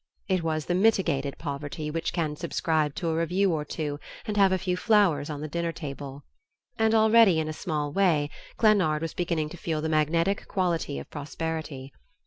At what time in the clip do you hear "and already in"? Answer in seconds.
6.79-7.47